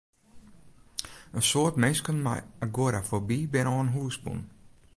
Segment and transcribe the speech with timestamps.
[1.37, 4.41] In soad minsken mei agorafoby binne oan hûs bûn.